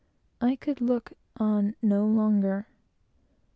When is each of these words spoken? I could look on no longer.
I 0.41 0.55
could 0.55 0.81
look 0.81 1.13
on 1.37 1.75
no 1.79 2.07
longer. 2.07 2.65